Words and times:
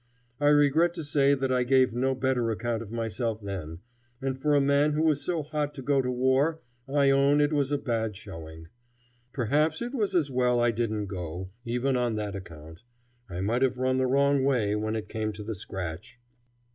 I 0.39 0.47
regret 0.47 0.95
to 0.95 1.03
say 1.03 1.35
that 1.35 1.51
I 1.51 1.61
gave 1.63 1.93
no 1.93 2.15
better 2.15 2.49
account 2.49 2.81
of 2.81 2.91
myself 2.91 3.39
then, 3.39 3.81
and 4.19 4.35
for 4.41 4.55
a 4.55 4.59
man 4.59 4.93
who 4.93 5.03
was 5.03 5.21
so 5.23 5.43
hot 5.43 5.75
to 5.75 5.83
go 5.83 6.01
to 6.01 6.09
war 6.09 6.59
I 6.87 7.11
own 7.11 7.39
it 7.39 7.53
is 7.53 7.71
a 7.71 7.77
bad 7.77 8.15
showing. 8.15 8.69
Perhaps 9.31 9.79
it 9.79 9.93
was 9.93 10.15
as 10.15 10.31
well 10.31 10.59
I 10.59 10.71
didn't 10.71 11.05
go, 11.05 11.51
even 11.65 11.95
on 11.95 12.15
that 12.15 12.35
account. 12.35 12.81
I 13.29 13.41
might 13.41 13.61
have 13.61 13.77
run 13.77 13.99
the 13.99 14.07
wrong 14.07 14.43
way 14.43 14.75
when 14.75 14.95
it 14.95 15.07
came 15.07 15.33
to 15.33 15.43
the 15.43 15.53
scratch. 15.53 16.19